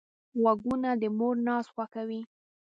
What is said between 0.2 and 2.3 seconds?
غوږونه د مور ناز خوښوي